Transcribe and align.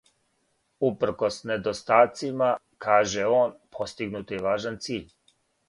Упркос 0.87 1.35
недостацима, 1.49 2.49
каже 2.87 3.29
он, 3.41 3.55
постигнут 3.79 4.37
је 4.37 4.43
важан 4.51 4.85
циљ. 4.89 5.09